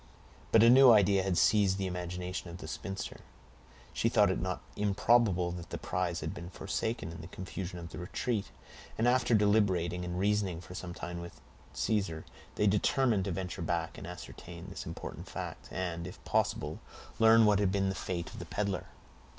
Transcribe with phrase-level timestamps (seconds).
[0.51, 3.19] But a new idea had seized the imagination of the spinster.
[3.93, 7.89] She thought it not improbable that the prize had been forsaken in the confusion of
[7.89, 8.49] the retreat;
[8.97, 11.39] and after deliberating and reasoning for some time with
[11.75, 12.25] Caesar,
[12.55, 16.79] they determined to venture back, and ascertain this important fact, and, if possible,
[17.19, 18.85] learn what had been the fate of the peddler.